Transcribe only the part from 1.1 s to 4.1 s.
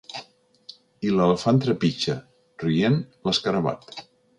l’elefant trepitja, rient, l’escarabat.